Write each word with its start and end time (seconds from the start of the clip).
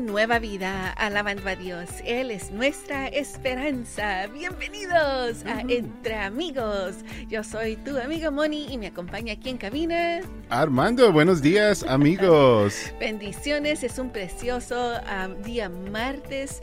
Nueva 0.00 0.38
Vida, 0.38 0.90
alabando 0.92 1.48
a 1.48 1.56
Dios. 1.56 1.88
Él 2.04 2.30
es 2.30 2.50
nuestra 2.50 3.08
esperanza. 3.08 4.26
Bienvenidos 4.26 5.44
a 5.46 5.60
Entre 5.68 6.16
Amigos. 6.16 6.96
Yo 7.28 7.44
soy 7.44 7.76
tu 7.76 7.96
amiga 7.98 8.30
Moni 8.30 8.72
y 8.72 8.78
me 8.78 8.88
acompaña 8.88 9.34
aquí 9.34 9.50
en 9.50 9.58
cabina. 9.58 10.20
Armando, 10.50 11.12
buenos 11.12 11.42
días, 11.42 11.84
amigos. 11.84 12.92
Bendiciones, 13.00 13.84
es 13.84 13.98
un 13.98 14.10
precioso 14.10 14.94
día 15.44 15.68
martes, 15.68 16.62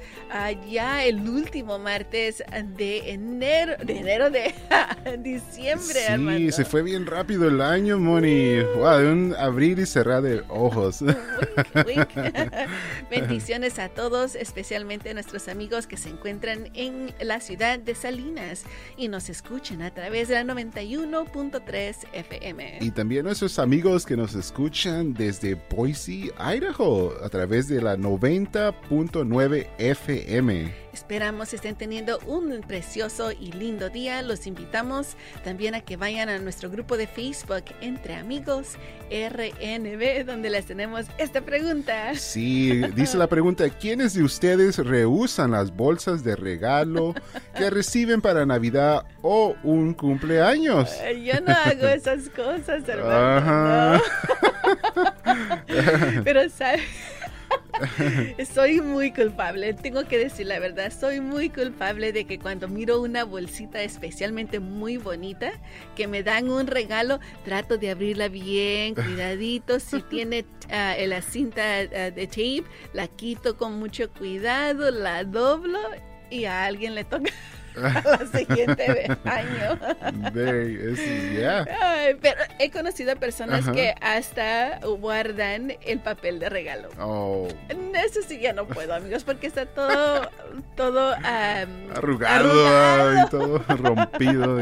ya 0.70 1.06
el 1.06 1.28
último 1.28 1.80
martes 1.80 2.44
de 2.78 3.12
enero, 3.12 3.74
de 3.84 3.98
enero 3.98 4.30
de 4.30 4.54
diciembre, 5.20 6.38
sí, 6.38 6.52
se 6.52 6.66
fue 6.66 6.84
bien 6.84 7.06
rápido 7.06 7.48
el 7.48 7.62
año, 7.62 8.00
Moni. 8.00 8.62
Wow, 8.76 8.98
de 8.98 9.12
un 9.12 9.36
abrir 9.38 9.80
y 9.80 9.86
cerrar 9.86 10.22
de 10.22 10.44
ojos. 10.50 11.02
Bendiciones 13.28 13.80
a 13.80 13.90
todos, 13.90 14.36
especialmente 14.36 15.10
a 15.10 15.14
nuestros 15.14 15.48
amigos 15.48 15.88
que 15.88 15.98
se 15.98 16.10
encuentran 16.10 16.70
en 16.74 17.14
la 17.22 17.40
ciudad 17.40 17.80
de 17.80 17.96
Salinas 17.96 18.64
y 18.98 19.08
nos 19.08 19.30
escuchan 19.30 19.82
a 19.82 19.94
través 19.94 20.28
de 20.28 20.36
la 20.36 20.54
91.3 20.54 21.96
FM. 22.14 22.80
Y 22.82 22.92
también 22.92 23.26
nuestros 23.26 23.60
amigos 23.60 24.06
que 24.06 24.18
nos 24.18 24.36
escuchan 24.36 25.14
desde 25.14 25.56
Boise, 25.70 26.32
Idaho, 26.40 27.14
a 27.24 27.30
través 27.30 27.68
de 27.68 27.82
la 27.82 27.96
90.9 27.98 29.68
FM. 29.78 30.91
Esperamos 30.94 31.54
estén 31.54 31.76
teniendo 31.76 32.20
un 32.26 32.62
precioso 32.68 33.32
y 33.32 33.52
lindo 33.54 33.90
día. 33.90 34.22
Los 34.22 34.46
invitamos 34.46 35.16
también 35.44 35.76
a 35.76 35.82
que 35.82 35.96
vayan 35.98 36.30
a 36.30 36.38
nuestro 36.40 36.70
grupo 36.70 36.98
de 36.98 37.08
Facebook 37.08 37.64
Entre 37.80 38.16
Amigos 38.16 38.76
RNB, 39.10 40.26
donde 40.26 40.50
les 40.50 40.66
tenemos 40.66 41.06
esta 41.18 41.42
pregunta. 41.42 42.16
Sí, 42.16 42.82
dice 42.96 43.18
la 43.18 43.28
pregunta, 43.28 43.70
¿quiénes 43.70 44.14
de 44.14 44.24
ustedes 44.24 44.78
rehusan 44.78 45.52
las 45.52 45.76
bolsas 45.76 46.24
de 46.24 46.36
regalo 46.36 47.14
que 47.56 47.70
reciben 47.70 48.22
para 48.22 48.46
Navidad 48.46 49.06
o 49.22 49.56
un 49.64 49.94
cumpleaños? 49.94 50.90
Yo 51.24 51.40
no 51.42 51.54
hago 51.54 51.88
esas 51.88 52.30
cosas, 52.30 52.88
hermano. 52.88 54.02
Pero, 56.24 56.50
¿sabes? 56.50 56.82
soy 58.54 58.82
muy 58.82 59.12
culpable, 59.12 59.74
tengo 59.74 60.06
que 60.06 60.18
decir 60.18 60.48
la 60.48 60.60
verdad, 60.60 60.92
soy 60.92 61.20
muy 61.20 61.50
culpable 61.50 62.12
de 62.12 62.26
que 62.26 62.40
cuando 62.40 62.68
miro 62.68 63.02
una 63.02 63.24
bolsita 63.24 63.82
especialmente 63.82 64.60
muy 64.60 64.98
bonita, 64.98 65.52
que 65.96 66.08
me 66.08 66.24
dan 66.24 66.50
un 66.50 66.68
regalo, 66.68 67.20
trato 67.46 67.78
de 67.78 67.92
abrirla 67.92 68.28
bien, 68.28 68.96
cuidadito, 68.96 69.80
si 69.80 70.02
tiene 70.02 70.46
ah, 70.72 70.96
la 71.06 71.22
cinta 71.22 71.62
ah, 71.80 72.12
de 72.12 72.28
tape, 72.28 72.64
la 72.94 73.08
quito 73.08 73.58
con 73.58 73.80
mucho 73.80 74.12
cuidado, 74.12 74.92
la 74.92 75.24
doblo 75.24 75.80
y 76.30 76.46
a 76.46 76.66
alguien 76.66 76.96
le 76.96 77.04
toca. 77.04 77.32
La 77.76 78.20
siguiente 78.34 79.08
año. 79.26 79.80
pero 82.22 82.42
he 82.60 82.72
conocido 82.72 83.16
personas 83.16 83.68
que 83.70 83.96
hasta 84.02 84.80
guardan 85.00 85.74
el 85.86 86.00
papel 86.00 86.40
de 86.40 86.50
regalo. 86.50 86.90
Oh. 87.00 87.48
Eso 88.06 88.22
sí 88.28 88.40
ya 88.40 88.54
no 88.54 88.68
puedo, 88.68 88.94
amigos, 88.94 89.24
porque 89.24 89.48
está 89.48 89.66
todo, 89.66 90.30
todo 90.76 91.14
arrugado, 91.94 93.14
y 93.14 93.30
todo 93.30 93.60
rompido. 93.68 94.58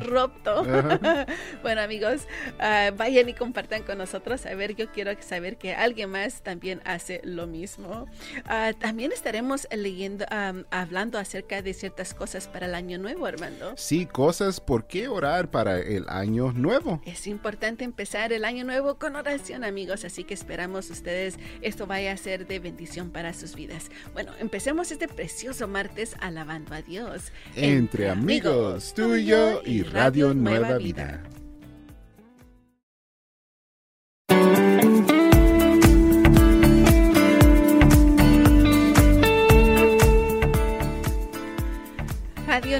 Ropto. 0.00 0.64
bueno, 1.62 1.80
amigos, 1.82 2.26
ah, 2.58 2.90
vayan 2.96 3.28
y 3.28 3.34
compartan 3.34 3.82
con 3.82 3.98
nosotros. 3.98 4.46
A 4.46 4.54
ver, 4.54 4.74
yo 4.74 4.90
quiero 4.90 5.10
saber 5.20 5.56
que 5.56 5.74
alguien 5.74 6.10
más 6.10 6.42
también 6.42 6.80
hace 6.84 7.20
lo 7.24 7.46
mismo. 7.46 8.06
Ah, 8.46 8.72
también 8.78 9.12
estaremos 9.12 9.66
leyendo, 9.70 10.26
hablando 10.70 11.18
acerca 11.18 11.62
de 11.62 11.74
ciertas 11.74 12.14
cosas 12.14 12.48
para 12.48 12.66
el 12.66 12.74
año 12.74 12.98
nuevo, 12.98 13.26
Armando. 13.26 13.74
Sí, 13.76 14.06
cosas 14.06 14.60
por 14.60 14.86
qué 14.86 15.08
orar 15.08 15.50
para 15.50 15.78
el 15.78 16.06
año 16.08 16.52
nuevo. 16.52 17.00
Es 17.04 17.26
importante 17.26 17.84
empezar 17.84 18.32
el 18.32 18.44
año 18.44 18.64
nuevo 18.64 18.96
con 18.96 19.16
oración, 19.16 19.64
amigos, 19.64 20.04
así 20.04 20.24
que 20.24 20.34
esperamos 20.34 20.90
ustedes 20.90 21.38
esto 21.62 21.86
vaya 21.86 22.12
a 22.12 22.16
ser 22.16 22.46
de 22.46 22.60
bendición 22.64 23.10
para 23.10 23.32
sus 23.32 23.54
vidas. 23.54 23.90
Bueno, 24.12 24.32
empecemos 24.40 24.90
este 24.90 25.06
precioso 25.06 25.68
martes 25.68 26.16
alabando 26.20 26.74
a 26.74 26.82
Dios. 26.82 27.30
Entre, 27.54 28.10
amigos, 28.10 28.92
tuyo 28.94 29.62
y 29.64 29.82
Radio 29.82 30.34
Nueva, 30.34 30.78
Vida. 30.78 31.22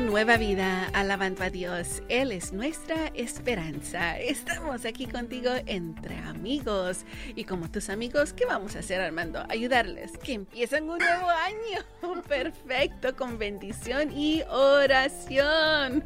Nueva 0.00 0.38
Vida, 0.38 0.90
alabando 0.92 1.44
a 1.44 1.50
Dios. 1.50 2.02
Él 2.08 2.32
es 2.32 2.52
nuestra 2.52 3.12
esperanza. 3.14 4.18
Estamos 4.18 4.84
aquí 4.84 5.06
contigo 5.06 5.52
entre 5.66 6.16
amigos. 6.18 7.04
Y 7.36 7.44
como 7.44 7.70
tus 7.70 7.88
amigos, 7.90 8.32
¿qué 8.32 8.44
vamos 8.44 8.74
a 8.74 8.80
hacer, 8.80 9.00
Armando? 9.00 9.44
Ayudarles. 9.48 10.18
Que 10.18 10.32
empiezan 10.32 10.88
un 10.88 10.98
nuevo 10.98 11.28
año. 11.28 12.22
Perfecto, 12.28 13.14
con 13.14 13.38
bendición 13.38 14.10
y 14.10 14.42
oración. 14.50 16.02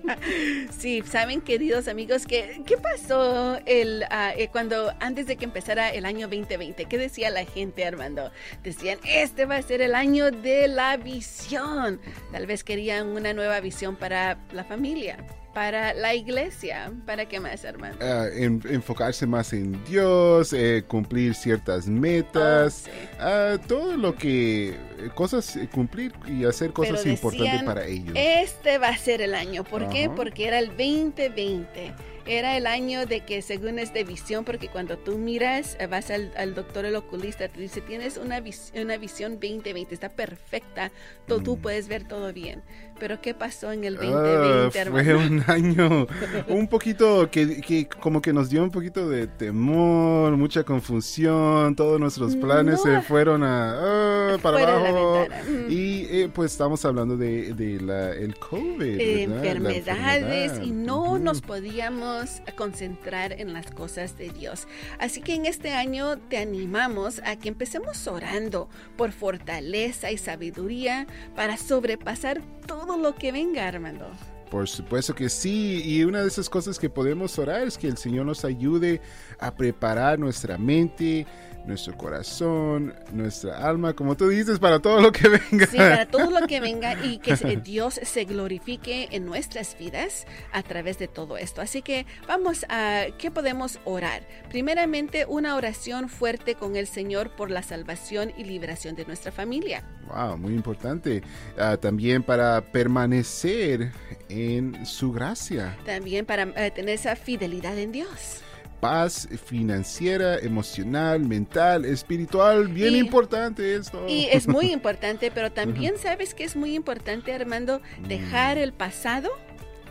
sí, 0.78 1.02
saben, 1.06 1.40
queridos 1.40 1.88
amigos, 1.88 2.26
que, 2.26 2.62
¿qué 2.66 2.76
pasó 2.76 3.58
el, 3.64 4.04
ah, 4.10 4.32
eh, 4.36 4.48
cuando 4.48 4.92
antes 5.00 5.26
de 5.26 5.36
que 5.36 5.46
empezara 5.46 5.88
el 5.88 6.04
año 6.04 6.28
2020? 6.28 6.84
¿Qué 6.84 6.98
decía 6.98 7.30
la 7.30 7.46
gente, 7.46 7.86
Armando? 7.86 8.30
Decían, 8.62 8.98
este 9.04 9.46
va 9.46 9.56
a 9.56 9.62
ser 9.62 9.80
el 9.80 9.94
año 9.94 10.30
de 10.30 10.68
la 10.68 10.96
visión. 10.98 12.00
Tal 12.30 12.46
vez 12.46 12.62
querían 12.62 13.05
una 13.14 13.32
nueva 13.32 13.60
visión 13.60 13.96
para 13.96 14.38
la 14.52 14.64
familia, 14.64 15.24
para 15.54 15.94
la 15.94 16.14
iglesia. 16.14 16.92
¿Para 17.06 17.26
qué 17.26 17.40
más, 17.40 17.64
hermano? 17.64 17.96
Ah, 18.00 18.26
enfocarse 18.34 19.26
más 19.26 19.52
en 19.52 19.82
Dios, 19.84 20.52
eh, 20.52 20.84
cumplir 20.86 21.34
ciertas 21.34 21.88
metas, 21.88 22.84
oh, 22.86 23.16
ah, 23.20 23.56
todo 23.66 23.96
lo 23.96 24.14
que, 24.14 24.76
cosas, 25.14 25.56
eh, 25.56 25.68
cumplir 25.72 26.12
y 26.26 26.44
hacer 26.44 26.72
cosas 26.72 27.06
importantes 27.06 27.62
para 27.62 27.86
ellos. 27.86 28.12
Este 28.14 28.78
va 28.78 28.88
a 28.88 28.96
ser 28.98 29.22
el 29.22 29.34
año. 29.34 29.64
¿Por 29.64 29.88
qué? 29.88 30.10
Porque 30.14 30.46
era 30.46 30.58
el 30.58 30.68
2020 30.68 31.94
era 32.26 32.56
el 32.56 32.66
año 32.66 33.06
de 33.06 33.20
que 33.20 33.40
según 33.42 33.78
es 33.78 33.92
de 33.92 34.04
visión, 34.04 34.44
porque 34.44 34.68
cuando 34.68 34.98
tú 34.98 35.18
miras, 35.18 35.76
eh, 35.78 35.86
vas 35.86 36.10
al, 36.10 36.54
doctor, 36.54 36.84
el 36.84 36.96
oculista, 36.96 37.48
te 37.48 37.60
dice, 37.60 37.80
tienes 37.80 38.16
una, 38.16 38.42
una 38.74 38.96
visión 38.96 39.34
2020, 39.34 39.94
está 39.94 40.08
perfecta, 40.08 40.90
tú, 41.26 41.40
tú 41.40 41.56
mm. 41.56 41.60
puedes 41.60 41.88
ver 41.88 42.06
todo 42.06 42.32
bien. 42.32 42.62
Pero 42.98 43.20
¿qué 43.20 43.34
pasó 43.34 43.72
en 43.72 43.84
el 43.84 43.96
2020, 43.96 44.80
ah, 44.80 44.86
Fue 44.90 45.14
un 45.14 45.44
año 45.48 46.06
un 46.48 46.66
poquito 46.66 47.30
que, 47.30 47.60
que, 47.60 47.86
como 47.86 48.22
que 48.22 48.32
nos 48.32 48.48
dio 48.48 48.62
un 48.62 48.70
poquito 48.70 49.08
de 49.08 49.26
temor, 49.26 50.36
mucha 50.36 50.64
confusión, 50.64 51.76
todos 51.76 52.00
nuestros 52.00 52.34
planes 52.36 52.80
se 52.82 53.02
fueron 53.02 53.42
a, 53.42 54.34
ah, 54.34 54.38
para 54.42 54.76
abajo. 54.76 55.26
Y 55.68 56.06
eh, 56.08 56.30
pues 56.32 56.52
estamos 56.52 56.84
hablando 56.86 57.16
de, 57.16 57.52
de 57.52 57.80
la, 57.80 58.12
el 58.12 58.38
COVID. 58.38 58.98
enfermedades 58.98 60.60
y 60.64 60.70
no 60.70 61.18
nos 61.18 61.42
podíamos 61.42 62.15
concentrar 62.56 63.32
en 63.32 63.52
las 63.52 63.70
cosas 63.70 64.16
de 64.16 64.30
Dios. 64.30 64.66
Así 64.98 65.20
que 65.20 65.34
en 65.34 65.46
este 65.46 65.72
año 65.72 66.18
te 66.18 66.38
animamos 66.38 67.20
a 67.24 67.36
que 67.36 67.48
empecemos 67.48 68.06
orando 68.06 68.68
por 68.96 69.12
fortaleza 69.12 70.10
y 70.10 70.18
sabiduría 70.18 71.06
para 71.34 71.56
sobrepasar 71.56 72.42
todo 72.66 72.96
lo 72.96 73.14
que 73.14 73.32
venga, 73.32 73.66
Armando. 73.66 74.10
Por 74.50 74.68
supuesto 74.68 75.14
que 75.14 75.28
sí, 75.28 75.82
y 75.84 76.04
una 76.04 76.22
de 76.22 76.28
esas 76.28 76.48
cosas 76.48 76.78
que 76.78 76.88
podemos 76.88 77.36
orar 77.38 77.66
es 77.66 77.76
que 77.76 77.88
el 77.88 77.96
Señor 77.96 78.26
nos 78.26 78.44
ayude 78.44 79.00
a 79.40 79.54
preparar 79.54 80.20
nuestra 80.20 80.56
mente, 80.56 81.26
nuestro 81.66 81.96
corazón, 81.96 82.94
nuestra 83.12 83.66
alma, 83.68 83.92
como 83.92 84.16
tú 84.16 84.28
dices, 84.28 84.58
para 84.58 84.78
todo 84.78 85.00
lo 85.00 85.12
que 85.12 85.28
venga. 85.28 85.66
Sí, 85.66 85.76
para 85.76 86.06
todo 86.10 86.30
lo 86.30 86.46
que 86.46 86.60
venga 86.60 87.04
y 87.04 87.18
que 87.18 87.34
Dios 87.56 88.00
se 88.02 88.24
glorifique 88.24 89.08
en 89.10 89.26
nuestras 89.26 89.76
vidas 89.78 90.26
a 90.52 90.62
través 90.62 90.98
de 90.98 91.08
todo 91.08 91.36
esto. 91.36 91.60
Así 91.60 91.82
que 91.82 92.06
vamos 92.26 92.64
a, 92.68 93.06
¿qué 93.18 93.30
podemos 93.30 93.80
orar? 93.84 94.26
Primeramente, 94.50 95.26
una 95.26 95.56
oración 95.56 96.08
fuerte 96.08 96.54
con 96.54 96.76
el 96.76 96.86
Señor 96.86 97.30
por 97.30 97.50
la 97.50 97.62
salvación 97.62 98.32
y 98.36 98.44
liberación 98.44 98.94
de 98.94 99.04
nuestra 99.04 99.32
familia. 99.32 99.84
Wow, 100.08 100.38
muy 100.38 100.54
importante. 100.54 101.22
Ah, 101.58 101.76
también 101.76 102.22
para 102.22 102.60
permanecer 102.60 103.90
en 104.28 104.86
su 104.86 105.12
gracia. 105.12 105.76
También 105.84 106.24
para 106.26 106.44
eh, 106.44 106.70
tener 106.70 106.94
esa 106.94 107.16
fidelidad 107.16 107.76
en 107.78 107.92
Dios 107.92 108.42
paz 108.80 109.28
financiera, 109.44 110.38
emocional, 110.38 111.20
mental, 111.20 111.84
espiritual, 111.84 112.68
bien 112.68 112.96
importante 112.96 113.74
esto. 113.74 114.06
Y 114.08 114.26
es 114.26 114.48
muy 114.48 114.72
importante, 114.72 115.30
pero 115.30 115.52
también 115.60 115.94
sabes 115.98 116.34
que 116.34 116.44
es 116.44 116.56
muy 116.56 116.74
importante, 116.74 117.32
Armando, 117.32 117.80
dejar 118.06 118.58
el 118.58 118.72
pasado 118.72 119.30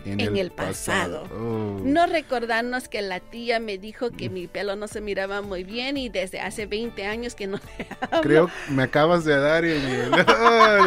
en, 0.05 0.37
el, 0.37 0.51
pasado. 0.51 1.23
Oh. 1.33 1.79
No 1.83 2.05
recordarnos 2.05 2.87
que 2.87 3.01
la 3.01 3.19
tía 3.19 3.59
me 3.59 3.77
dijo 3.77 4.11
que 4.11 4.29
mi 4.29 4.47
pelo 4.47 4.75
no 4.75 4.87
se 4.87 5.01
miraba 5.01 5.41
muy 5.41 5.63
bien 5.63 5.97
y 5.97 6.09
desde 6.09 6.39
hace 6.39 6.65
20 6.65 7.05
años 7.05 7.35
que 7.35 7.47
no 7.47 7.57
le 7.77 7.87
hablo. 8.01 8.21
Creo 8.21 8.47
que 8.47 8.71
me 8.71 8.83
acabas 8.83 9.25
de 9.25 9.37
dar 9.37 9.65
en 9.65 9.81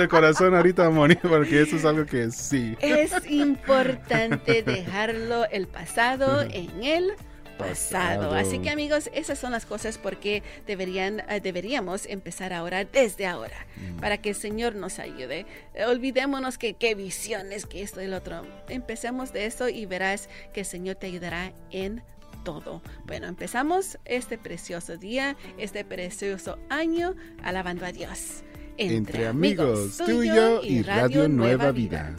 el, 0.00 0.08
corazón 0.08 0.54
ahorita, 0.54 0.88
Moni, 0.90 1.16
porque 1.16 1.62
eso 1.62 1.76
es 1.76 1.84
algo 1.84 2.06
que 2.06 2.30
sí. 2.30 2.76
Es 2.80 3.12
importante 3.28 4.62
dejarlo 4.62 5.46
el 5.50 5.66
pasado 5.66 6.42
en 6.42 6.82
el 6.82 7.12
pasado. 7.58 8.32
Así 8.32 8.60
que 8.60 8.70
amigos, 8.70 9.10
esas 9.12 9.38
son 9.38 9.52
las 9.52 9.66
cosas 9.66 9.98
porque 9.98 10.42
deberían, 10.66 11.20
eh, 11.28 11.40
deberíamos 11.42 12.06
empezar 12.06 12.52
ahora 12.52 12.84
desde 12.84 13.26
ahora, 13.26 13.66
mm. 13.76 14.00
para 14.00 14.18
que 14.18 14.30
el 14.30 14.34
Señor 14.34 14.74
nos 14.74 14.98
ayude. 14.98 15.46
Olvidémonos 15.86 16.56
que 16.58 16.74
qué 16.74 16.94
visiones, 16.94 17.66
que 17.66 17.82
esto 17.82 18.00
y 18.00 18.06
lo 18.06 18.18
otro. 18.18 18.46
Empecemos 18.68 19.32
de 19.32 19.46
eso 19.46 19.68
y 19.68 19.86
verás 19.86 20.28
que 20.52 20.60
el 20.60 20.66
Señor 20.66 20.96
te 20.96 21.06
ayudará 21.06 21.52
en 21.70 22.02
todo. 22.44 22.82
Bueno, 23.04 23.26
empezamos 23.26 23.98
este 24.04 24.38
precioso 24.38 24.96
día, 24.96 25.36
este 25.58 25.84
precioso 25.84 26.58
año, 26.68 27.14
alabando 27.42 27.84
a 27.84 27.92
Dios. 27.92 28.42
Entre, 28.78 29.26
amigos, 29.26 29.96
tuyo 29.98 30.62
y 30.62 30.82
Radio, 30.82 31.28
Nueva, 31.28 31.72
Vida. 31.72 32.14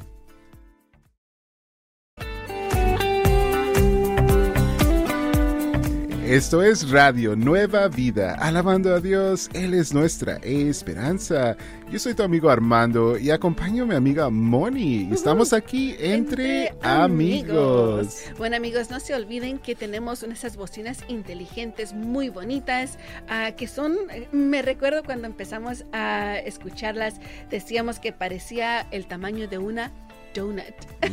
Esto 6.29 6.61
es 6.61 6.91
Radio 6.91 7.35
Nueva 7.35 7.87
Vida, 7.87 8.35
alabando 8.35 8.93
a 8.93 8.99
Dios, 8.99 9.49
Él 9.51 9.73
es 9.73 9.95
nuestra 9.95 10.35
esperanza. 10.43 11.57
Yo 11.91 11.97
soy 11.97 12.13
tu 12.13 12.21
amigo 12.21 12.51
Armando 12.51 13.17
y 13.17 13.31
acompaño 13.31 13.81
a 13.81 13.87
mi 13.87 13.95
amiga 13.95 14.29
Moni. 14.29 15.09
Estamos 15.11 15.53
aquí 15.53 15.95
entre, 15.97 16.75
amigos. 16.83 18.25
Bueno 18.37 18.57
amigos, 18.57 18.91
no 18.91 18.99
se 18.99 19.15
olviden 19.15 19.57
que 19.57 19.73
tenemos 19.73 20.21
esas 20.21 20.55
bocinas 20.55 20.99
inteligentes 21.07 21.93
muy 21.93 22.29
bonitas, 22.29 22.99
ah, 23.27 23.53
que 23.57 23.65
son, 23.65 23.97
me 24.31 24.61
recuerdo 24.61 25.03
cuando 25.03 25.25
empezamos 25.25 25.85
a 25.93 26.37
escucharlas, 26.37 27.15
decíamos 27.49 27.99
que 27.99 28.13
parecía 28.13 28.81
el 28.91 29.07
tamaño 29.07 29.47
de 29.47 29.57
una 29.57 29.91
donut. 30.33 30.75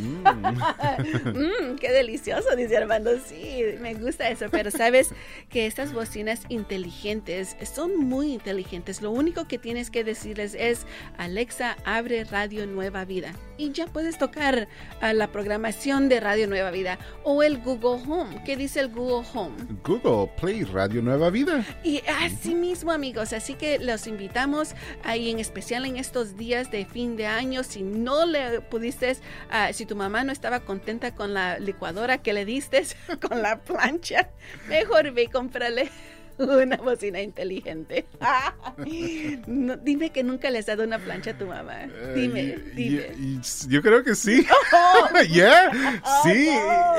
Mm. 1.27 1.75
qué 1.79 1.91
delicioso, 1.91 2.55
dice 2.55 2.77
Armando. 2.77 3.11
Sí, 3.19 3.63
me 3.79 3.93
gusta 3.93 4.29
eso. 4.29 4.45
Pero 4.51 4.71
sabes 4.71 5.09
que 5.49 5.65
estas 5.65 5.93
bocinas 5.93 6.41
inteligentes 6.49 7.55
son 7.73 7.97
muy 7.97 8.33
inteligentes. 8.33 9.01
Lo 9.01 9.11
único 9.11 9.47
que 9.47 9.57
tienes 9.57 9.89
que 9.89 10.03
decirles 10.03 10.55
es, 10.55 10.85
Alexa, 11.17 11.77
abre 11.85 12.23
Radio 12.25 12.67
Nueva 12.67 13.05
Vida. 13.05 13.33
Y 13.57 13.71
ya 13.71 13.87
puedes 13.87 14.17
tocar 14.17 14.67
a 15.01 15.13
la 15.13 15.27
programación 15.31 16.09
de 16.09 16.19
Radio 16.19 16.47
Nueva 16.47 16.71
Vida 16.71 16.99
o 17.23 17.43
el 17.43 17.59
Google 17.59 18.03
Home. 18.07 18.43
¿Qué 18.45 18.55
dice 18.55 18.79
el 18.81 18.89
Google 18.89 19.27
Home? 19.33 19.55
Google 19.83 20.31
Play 20.39 20.63
Radio 20.63 21.01
Nueva 21.01 21.29
Vida. 21.29 21.65
Y 21.83 22.01
así 22.21 22.53
mismo, 22.53 22.91
amigos. 22.91 23.33
Así 23.33 23.55
que 23.55 23.79
los 23.79 24.05
invitamos 24.07 24.75
ahí 25.03 25.31
en 25.31 25.39
especial 25.39 25.85
en 25.85 25.97
estos 25.97 26.37
días 26.37 26.71
de 26.71 26.85
fin 26.85 27.15
de 27.15 27.25
año. 27.25 27.63
Si 27.63 27.81
no 27.81 28.25
le 28.25 28.61
pudiste 28.61 29.07
Ah, 29.49 29.71
si 29.73 29.85
tu 29.85 29.95
mamá 29.95 30.23
no 30.23 30.31
estaba 30.31 30.61
contenta 30.61 31.13
con 31.15 31.33
la 31.33 31.59
licuadora 31.59 32.17
que 32.19 32.33
le 32.33 32.45
diste, 32.45 32.83
con 33.27 33.41
la 33.41 33.59
plancha, 33.59 34.29
mejor 34.67 35.11
ve 35.11 35.23
y 35.23 35.27
cómprale 35.27 35.89
una 36.63 36.77
bocina 36.77 37.21
inteligente. 37.21 38.05
dime 38.85 40.09
que 40.11 40.23
nunca 40.23 40.49
le 40.49 40.59
has 40.59 40.65
dado 40.65 40.83
una 40.83 40.99
plancha 40.99 41.31
a 41.31 41.37
tu 41.37 41.45
mamá. 41.45 41.83
Eh, 41.85 42.13
dime, 42.15 42.57
dime. 42.75 43.41
yo 43.67 43.81
creo 43.81 44.03
que 44.03 44.15
sí. 44.15 44.45
Oh. 44.69 45.23
Ya, 45.29 45.71
oh, 46.03 46.23
sí. 46.23 46.49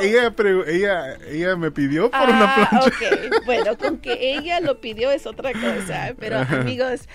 Ella, 0.01 0.35
ella, 0.67 1.17
ella 1.29 1.57
me 1.57 1.71
pidió 1.71 2.11
por 2.11 2.29
una 2.29 2.55
ah, 2.55 2.69
plancha. 2.71 3.41
Bueno, 3.45 3.77
con 3.77 3.99
que 3.99 4.35
ella 4.35 4.61
lo 4.61 4.81
pidió 4.81 5.11
es 5.11 5.27
otra 5.27 5.53
cosa. 5.53 6.15
Pero 6.19 6.39
amigos, 6.39 7.09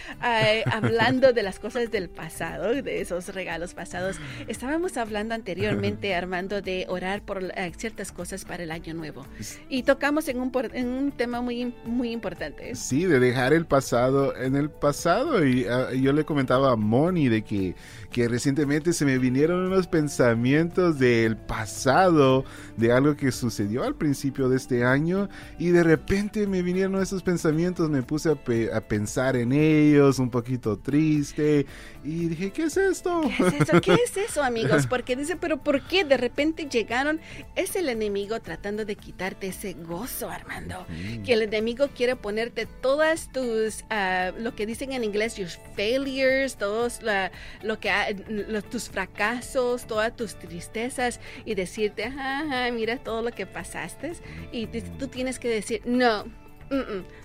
hablando 0.71 1.33
de 1.33 1.43
las 1.43 1.59
cosas 1.59 1.91
del 1.91 2.09
pasado, 2.09 2.81
de 2.81 3.01
esos 3.01 3.33
regalos 3.33 3.73
pasados, 3.73 4.17
estábamos 4.47 4.97
hablando 4.97 5.33
anteriormente, 5.35 6.15
Armando, 6.15 6.61
de 6.61 6.85
orar 6.87 7.21
por 7.23 7.43
eh, 7.43 7.71
ciertas 7.77 8.11
cosas 8.11 8.45
para 8.45 8.63
el 8.63 8.71
año 8.71 8.93
nuevo. 8.93 9.25
Y 9.69 9.83
tocamos 9.83 10.27
en 10.27 10.39
un, 10.39 10.51
en 10.73 10.87
un 10.87 11.11
tema 11.11 11.41
muy, 11.41 11.73
muy 11.85 12.12
importante. 12.13 12.75
Sí, 12.75 13.05
de 13.05 13.19
dejar 13.19 13.53
el 13.53 13.65
pasado 13.65 14.35
en 14.35 14.55
el 14.55 14.69
pasado. 14.69 15.45
Y 15.45 15.65
ah, 15.65 15.91
yo 15.93 16.13
le 16.13 16.23
comentaba 16.25 16.71
a 16.71 16.75
Moni 16.75 17.27
de 17.29 17.43
que, 17.43 17.75
que 18.11 18.27
recientemente 18.27 18.93
se 18.93 19.05
me 19.05 19.17
vinieron 19.17 19.65
unos 19.65 19.87
pensamientos 19.87 20.99
del 20.99 21.35
pasado, 21.37 22.45
de 22.77 22.91
algo 22.91 23.15
que 23.15 23.31
sucedió 23.31 23.83
al 23.83 23.95
principio 23.95 24.49
de 24.49 24.57
este 24.57 24.83
año. 24.85 25.29
Y 25.57 25.69
de 25.69 25.83
repente 25.83 26.47
me 26.47 26.61
vinieron 26.61 27.01
esos 27.01 27.23
pensamientos, 27.23 27.89
me 27.89 28.03
puse 28.03 28.29
a, 28.29 28.77
a 28.77 28.81
pensar 28.81 29.35
en 29.35 29.51
ellos, 29.51 30.19
un 30.19 30.29
poquito 30.29 30.77
triste. 30.77 31.65
Y 32.03 32.27
dije, 32.27 32.51
¿qué 32.51 32.63
es 32.63 32.77
esto? 32.77 33.21
¿Qué 33.21 33.47
es 33.47 33.53
eso? 33.61 33.81
¿Qué 33.81 33.93
es 34.05 34.17
eso, 34.17 34.43
amigos? 34.43 34.87
Porque 34.87 35.15
dice, 35.15 35.35
pero 35.35 35.57
¿por 35.57 35.81
qué 35.87 36.03
de 36.03 36.17
repente 36.17 36.67
llegaron? 36.69 37.21
Es 37.55 37.75
el 37.75 37.89
enemigo 37.89 38.39
tratando 38.41 38.85
de 38.85 38.95
quitarte 38.95 39.47
ese 39.47 39.73
gozo, 39.73 40.29
Armando. 40.29 40.85
Que 41.25 41.33
el 41.33 41.43
enemigo 41.43 41.87
quiere 41.95 42.02
quiere 42.03 42.17
ponerte 42.17 42.65
todas 42.65 43.31
tus, 43.31 43.83
uh, 43.83 44.37
lo 44.37 44.53
que 44.55 44.65
dicen 44.65 44.91
en 44.91 45.05
inglés, 45.05 45.37
your 45.37 45.47
failures, 45.73 46.57
todos 46.57 47.01
la, 47.01 47.31
lo 47.61 47.79
que, 47.79 47.89
los, 48.27 48.69
tus 48.69 48.89
fracasos, 48.89 49.87
todas 49.87 50.13
tus 50.13 50.37
tristezas 50.37 51.21
y 51.45 51.55
decirte, 51.55 52.03
ajá, 52.03 52.69
mira 52.73 52.97
todo 52.97 53.21
lo 53.21 53.31
que 53.31 53.45
pasaste. 53.45 54.11
Y 54.51 54.67
tú 54.67 55.07
tienes 55.07 55.39
que 55.39 55.47
decir, 55.47 55.81
no, 55.85 56.25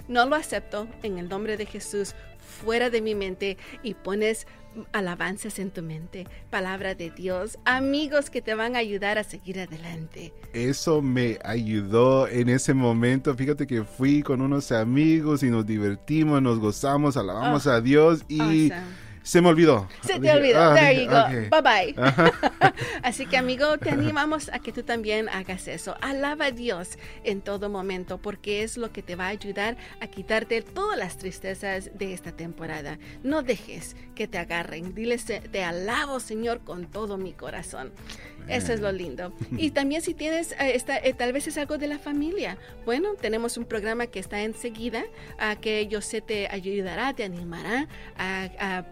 no 0.08 0.26
lo 0.26 0.36
acepto 0.36 0.88
en 1.02 1.18
el 1.18 1.28
nombre 1.28 1.56
de 1.56 1.66
Jesús 1.66 2.14
fuera 2.38 2.90
de 2.90 3.00
mi 3.00 3.14
mente 3.14 3.56
y 3.82 3.94
pones 3.94 4.46
alabanzas 4.92 5.58
en 5.58 5.70
tu 5.70 5.82
mente, 5.82 6.26
palabra 6.50 6.94
de 6.94 7.10
Dios, 7.10 7.58
amigos 7.64 8.30
que 8.30 8.42
te 8.42 8.54
van 8.54 8.76
a 8.76 8.80
ayudar 8.80 9.18
a 9.18 9.24
seguir 9.24 9.60
adelante. 9.60 10.32
Eso 10.52 11.02
me 11.02 11.38
ayudó 11.44 12.28
en 12.28 12.48
ese 12.48 12.74
momento. 12.74 13.34
Fíjate 13.34 13.66
que 13.66 13.84
fui 13.84 14.22
con 14.22 14.40
unos 14.40 14.72
amigos 14.72 15.42
y 15.42 15.50
nos 15.50 15.66
divertimos, 15.66 16.42
nos 16.42 16.58
gozamos, 16.58 17.16
alabamos 17.16 17.66
oh, 17.66 17.72
a 17.72 17.80
Dios 17.80 18.24
y... 18.28 18.70
Se 19.28 19.42
me 19.42 19.50
olvidó. 19.50 19.86
Se 20.00 20.18
te 20.18 20.30
olvidó. 20.30 20.58
Ah, 20.58 20.74
There 20.74 21.04
you 21.04 21.10
go. 21.10 21.50
Bye 21.50 21.92
bye. 21.92 21.94
Así 23.02 23.26
que 23.26 23.36
amigo, 23.36 23.76
te 23.76 23.90
animamos 23.90 24.48
a 24.54 24.58
que 24.58 24.72
tú 24.72 24.84
también 24.84 25.28
hagas 25.28 25.68
eso. 25.68 25.96
Alaba 26.00 26.46
a 26.46 26.50
Dios 26.50 26.98
en 27.24 27.42
todo 27.42 27.68
momento 27.68 28.16
porque 28.16 28.62
es 28.62 28.78
lo 28.78 28.90
que 28.90 29.02
te 29.02 29.16
va 29.16 29.26
a 29.26 29.28
ayudar 29.28 29.76
a 30.00 30.06
quitarte 30.06 30.62
todas 30.62 30.98
las 30.98 31.18
tristezas 31.18 31.90
de 31.92 32.14
esta 32.14 32.32
temporada. 32.32 32.98
No 33.22 33.42
dejes 33.42 33.96
que 34.14 34.28
te 34.28 34.38
agarren. 34.38 34.94
Diles, 34.94 35.26
te 35.26 35.62
alabo 35.62 36.20
Señor 36.20 36.60
con 36.64 36.86
todo 36.86 37.18
mi 37.18 37.34
corazón. 37.34 37.92
Eso 38.48 38.72
es 38.72 38.80
lo 38.80 38.92
lindo. 38.92 39.32
Y 39.56 39.70
también 39.78 40.02
si 40.02 40.14
tienes, 40.14 40.52
eh, 40.52 40.72
esta, 40.74 40.96
eh, 40.96 41.14
tal 41.14 41.32
vez 41.32 41.46
es 41.46 41.58
algo 41.58 41.78
de 41.78 41.86
la 41.86 41.98
familia. 41.98 42.58
Bueno, 42.84 43.10
tenemos 43.20 43.56
un 43.56 43.64
programa 43.64 44.06
que 44.06 44.18
está 44.18 44.42
enseguida, 44.42 45.04
a 45.38 45.56
que 45.56 45.86
yo 45.86 46.00
sé 46.00 46.20
te 46.20 46.48
ayudará, 46.48 47.14
te 47.14 47.24
animará 47.24 47.88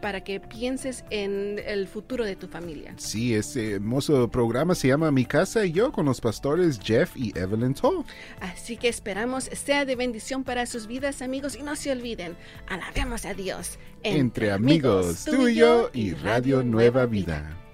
para 0.00 0.22
que 0.22 0.40
pienses 0.40 1.04
en 1.10 1.60
el 1.66 1.88
futuro 1.88 2.24
de 2.24 2.36
tu 2.36 2.46
familia. 2.46 2.94
Sí, 2.96 3.34
ese 3.34 3.72
hermoso 3.72 4.28
programa 4.30 4.74
se 4.74 4.88
llama 4.88 5.10
Mi 5.10 5.24
casa 5.24 5.64
y 5.64 5.72
yo 5.72 5.92
con 5.92 6.06
los 6.06 6.20
pastores 6.20 6.78
Jeff 6.82 7.16
y 7.16 7.36
Evelyn 7.36 7.74
Toll. 7.74 8.04
Así 8.40 8.76
que 8.76 8.88
esperamos 8.88 9.44
sea 9.44 9.84
de 9.84 9.96
bendición 9.96 10.44
para 10.44 10.66
sus 10.66 10.86
vidas, 10.86 11.22
amigos, 11.22 11.56
y 11.56 11.62
no 11.62 11.76
se 11.76 11.90
olviden, 11.90 12.36
alabemos 12.68 13.24
a 13.24 13.34
Dios. 13.34 13.78
Entre, 14.02 14.52
amigos, 14.52 15.24
tuyo 15.24 15.90
y 15.92 16.12
Radio 16.12 16.62
Nueva 16.62 17.06
Vida. 17.06 17.65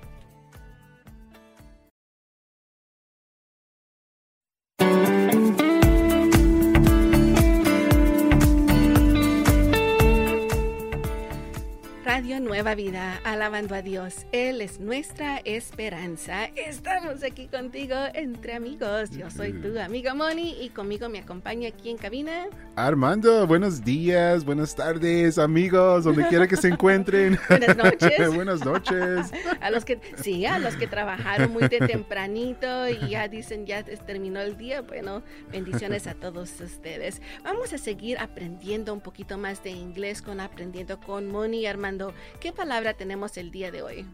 Nueva 12.63 12.77
Vida, 12.77 13.21
alabando 13.25 13.75
a 13.75 13.83
Dios. 13.83 14.25
Él 14.31 14.61
es 14.61 14.79
nuestra 14.79 15.39
esperanza. 15.39 16.45
Estamos 16.55 17.25
aquí 17.25 17.49
contigo 17.49 17.97
entre 18.15 18.55
amigos. 18.55 19.11
Yo 19.11 19.29
soy 19.33 19.53
tu 19.53 19.77
amiga 19.81 20.15
Moni 20.15 20.63
y 20.63 20.69
conmigo 20.69 21.09
me 21.09 21.19
acompaña 21.19 21.71
aquí 21.71 21.91
en 21.91 21.97
cabina. 21.97 22.47
Armando, 22.77 23.49
buenos 23.49 23.83
días, 23.83 24.45
buenas 24.45 24.77
tardes, 24.77 25.39
amigos, 25.39 26.05
donde 26.05 26.25
quiera 26.29 26.47
que 26.47 26.57
se 26.57 26.69
encuentren. 26.69 27.37
buenas 27.49 27.77
noches. 27.77 28.13
buenas 28.35 28.65
noches. 28.65 29.33
a 29.61 29.71
los 29.73 29.85
que, 29.85 30.01
sí, 30.23 30.47
a 30.47 30.61
los 30.61 30.77
que 30.77 30.87
trabajaron 30.87 31.53
muy 31.53 31.67
de 31.67 31.81
tempranito 31.81 32.89
y 32.89 33.09
ya 33.09 33.27
dicen 33.27 33.67
ya 33.67 33.83
terminó 33.83 34.41
el 34.41 34.57
día. 34.57 34.83
Bueno, 34.83 35.25
bendiciones 35.51 36.07
a 36.07 36.15
todos 36.15 36.61
ustedes. 36.61 37.21
Vamos 37.43 37.73
a 37.73 37.79
seguir 37.79 38.21
aprendiendo 38.21 38.95
un 38.95 39.01
poquito 39.01 39.37
más 39.37 39.65
de 39.65 39.71
inglés 39.71 40.23
con 40.23 40.39
aprendiendo 40.39 41.01
con 41.01 41.27
Moni 41.27 41.63
y 41.63 41.67
Armando 41.67 42.15
¿qué 42.39 42.52
palabra 42.53 42.95
tenemos 42.95 43.37
el 43.37 43.51
día 43.51 43.71
de 43.71 43.83
hoy? 43.83 44.07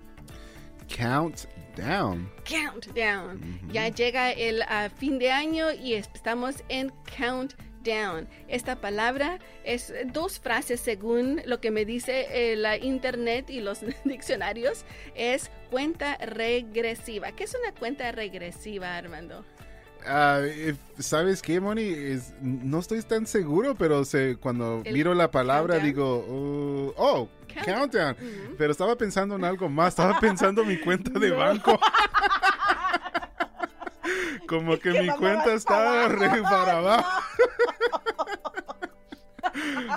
Countdown. 0.88 2.30
Countdown. 2.48 3.60
Ya 3.70 3.88
llega 3.88 4.32
el 4.32 4.60
uh, 4.60 4.90
fin 4.96 5.18
de 5.18 5.30
año 5.30 5.72
y 5.72 5.94
estamos 5.94 6.56
en 6.68 6.92
countdown. 7.16 8.28
Esta 8.48 8.80
palabra 8.80 9.38
es 9.64 9.92
dos 10.06 10.40
frases 10.40 10.80
según 10.80 11.42
lo 11.44 11.60
que 11.60 11.70
me 11.70 11.84
dice 11.84 12.26
eh, 12.30 12.56
la 12.56 12.76
internet 12.78 13.50
y 13.50 13.60
los 13.60 13.80
diccionarios. 14.04 14.84
Es 15.14 15.50
cuenta 15.70 16.16
regresiva. 16.18 17.32
¿Qué 17.32 17.44
es 17.44 17.54
una 17.54 17.72
cuenta 17.72 18.10
regresiva, 18.12 18.96
Armando? 18.96 19.44
Uh, 20.08 20.74
¿Sabes 20.98 21.42
qué, 21.42 21.60
Moni? 21.60 21.82
Es, 21.82 22.32
no 22.40 22.78
estoy 22.78 23.02
tan 23.02 23.26
seguro, 23.26 23.74
pero 23.74 24.04
se, 24.04 24.36
cuando 24.36 24.82
miro 24.90 25.12
la 25.14 25.30
palabra 25.30 25.74
countdown. 25.74 25.94
digo, 25.94 26.18
uh, 26.26 26.94
oh, 26.96 27.28
countdown. 27.64 28.16
Uh 28.18 28.24
-huh. 28.24 28.54
Pero 28.56 28.72
estaba 28.72 28.96
pensando 28.96 29.36
en 29.36 29.44
algo 29.44 29.68
más, 29.68 29.88
estaba 29.88 30.18
pensando 30.18 30.62
en 30.62 30.68
mi 30.68 30.78
cuenta 30.80 31.18
de 31.18 31.28
no. 31.32 31.36
banco. 31.36 31.78
Como 34.48 34.78
que 34.78 34.90
mi 35.02 35.08
cuenta 35.08 35.52
está 35.52 36.08
re 36.08 36.42
para 36.42 36.78
abajo. 36.78 37.22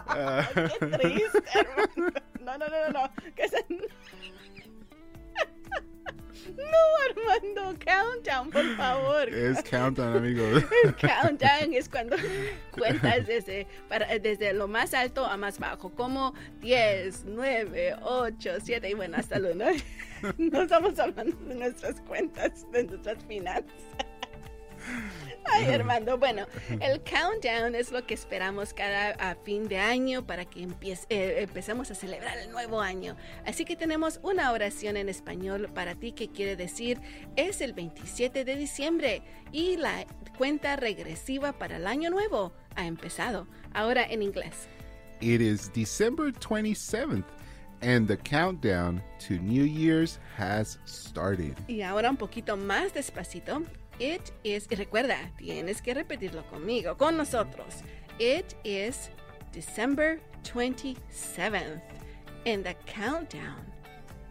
Ay, 0.08 0.46
qué 0.80 0.86
triste, 0.88 1.44
hermano. 1.53 2.12
No, 2.41 2.58
no, 2.58 2.68
no, 2.68 2.89
no. 2.89 3.34
Que 3.36 3.48
se... 3.48 3.65
countdown, 8.31 8.50
por 8.50 8.77
favor. 8.77 9.29
Es 9.29 9.63
countdown, 9.63 10.17
amigos. 10.17 10.63
countdown 11.01 11.73
es 11.73 11.89
cuando 11.89 12.15
cuentas 12.71 13.27
desde, 13.27 13.67
para, 13.89 14.07
desde 14.19 14.53
lo 14.53 14.67
más 14.67 14.93
alto 14.93 15.25
a 15.25 15.38
más 15.38 15.59
bajo, 15.59 15.89
como 15.89 16.33
10, 16.61 17.25
9, 17.25 17.95
8, 18.01 18.51
7 18.63 18.89
y 18.89 18.93
bueno, 18.93 19.17
hasta 19.17 19.38
el 19.38 19.45
1. 19.45 19.65
No 20.38 20.61
estamos 20.61 21.00
hablando 21.00 21.35
de 21.47 21.55
nuestras 21.55 22.00
cuentas, 22.01 22.71
de 22.71 22.83
nuestras 22.83 23.25
finanzas. 23.25 23.73
Ay, 25.45 25.65
Armando. 25.74 26.17
Bueno, 26.17 26.45
el 26.79 27.01
countdown 27.01 27.75
es 27.75 27.91
lo 27.91 28.05
que 28.05 28.13
esperamos 28.13 28.74
cada 28.74 29.12
a 29.12 29.36
fin 29.36 29.67
de 29.67 29.77
año 29.77 30.25
para 30.25 30.45
que 30.45 30.63
empiece, 30.63 31.05
eh, 31.10 31.41
empecemos 31.41 31.91
a 31.91 31.95
celebrar 31.95 32.38
el 32.38 32.51
nuevo 32.51 32.81
año. 32.81 33.15
Así 33.45 33.65
que 33.65 33.75
tenemos 33.75 34.19
una 34.24 34.51
oración 34.51 34.98
en 34.98 35.10
español 35.10 35.69
para 35.74 35.95
ti 35.95 36.12
que 36.12 36.29
quiere 36.29 36.55
decir 36.55 37.00
es 37.36 37.62
el 37.62 37.74
27 37.74 38.45
de 38.45 38.55
diciembre 38.55 39.24
y 39.51 39.77
la 39.77 40.05
cuenta 40.38 40.75
regresiva 40.75 41.53
para 41.53 41.77
el 41.77 41.88
año 41.88 42.10
nuevo 42.10 42.53
ha 42.75 42.86
empezado. 42.86 43.48
Ahora 43.74 44.03
en 44.03 44.21
inglés. 44.21 44.67
It 45.21 45.41
is 45.41 45.71
December 45.74 46.31
27th. 46.31 47.25
And 47.83 48.07
the 48.07 48.17
countdown 48.17 49.01
to 49.27 49.39
New 49.39 49.63
Year's 49.63 50.19
has 50.38 50.77
started. 50.86 51.55
Y 51.67 51.81
ahora 51.81 52.12
un 52.12 52.17
poquito 52.17 52.55
más 52.55 52.93
despacito. 52.93 53.63
It 54.00 54.31
is, 54.43 54.67
y 54.69 54.75
recuerda, 54.75 55.31
tienes 55.38 55.81
que 55.81 55.93
repetirlo 55.93 56.43
conmigo, 56.50 56.98
con 56.98 57.17
nosotros. 57.17 57.83
It 58.19 58.55
is 58.63 59.10
December 59.51 60.19
27th, 60.43 61.81
and 62.45 62.63
the 62.63 62.75
countdown 62.88 63.62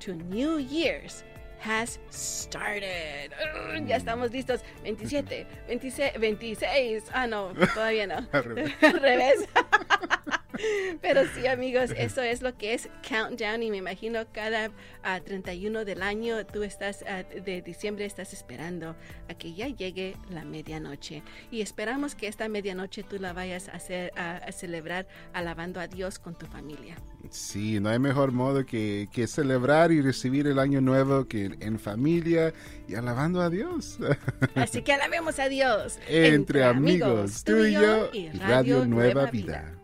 to 0.00 0.14
New 0.14 0.58
Year's 0.58 1.22
has 1.60 1.98
started. 2.10 3.32
Uh, 3.34 3.78
ya 3.86 3.96
estamos 3.96 4.30
listos. 4.32 4.62
27, 4.82 5.46
26, 5.66 6.12
26. 6.18 7.04
Ah, 7.14 7.26
no, 7.26 7.52
todavía 7.74 8.06
no. 8.08 8.26
Al 8.32 8.44
revés. 8.44 8.72
Al 8.82 9.00
revés. 9.00 9.46
Pero 11.00 11.22
sí, 11.34 11.46
amigos, 11.46 11.90
eso 11.96 12.22
es 12.22 12.42
lo 12.42 12.56
que 12.56 12.74
es 12.74 12.88
countdown 13.08 13.62
y 13.62 13.70
me 13.70 13.78
imagino 13.78 14.26
cada 14.32 14.68
uh, 14.68 15.24
31 15.24 15.84
del 15.84 16.02
año 16.02 16.44
tú 16.46 16.62
estás 16.62 17.02
uh, 17.02 17.40
de 17.42 17.62
diciembre 17.62 18.04
estás 18.04 18.32
esperando 18.32 18.96
a 19.28 19.34
que 19.34 19.52
ya 19.52 19.68
llegue 19.68 20.16
la 20.30 20.44
medianoche 20.44 21.22
y 21.50 21.60
esperamos 21.60 22.14
que 22.14 22.26
esta 22.26 22.48
medianoche 22.48 23.02
tú 23.02 23.18
la 23.18 23.32
vayas 23.32 23.68
a 23.68 23.72
hacer 23.72 24.12
a, 24.16 24.36
a 24.36 24.52
celebrar 24.52 25.06
alabando 25.32 25.80
a 25.80 25.86
Dios 25.86 26.18
con 26.18 26.36
tu 26.36 26.46
familia. 26.46 26.96
Sí, 27.30 27.78
no 27.80 27.90
hay 27.90 27.98
mejor 27.98 28.32
modo 28.32 28.64
que, 28.64 29.08
que 29.12 29.26
celebrar 29.26 29.92
y 29.92 30.00
recibir 30.00 30.46
el 30.46 30.58
año 30.58 30.80
nuevo 30.80 31.26
que 31.26 31.56
en 31.60 31.78
familia 31.78 32.52
y 32.88 32.94
alabando 32.94 33.40
a 33.40 33.50
Dios. 33.50 33.98
Así 34.54 34.82
que 34.82 34.92
alabemos 34.92 35.38
a 35.38 35.48
Dios. 35.48 35.98
Entre, 36.08 36.34
Entre 36.34 36.64
amigos, 36.64 37.44
tú 37.44 37.64
y 37.64 37.72
yo 37.72 38.10
y 38.12 38.28
Radio, 38.28 38.40
Radio 38.48 38.86
Nueva, 38.86 39.14
Nueva, 39.14 39.30
Vida. 39.30 39.62
Vida. 39.62 39.79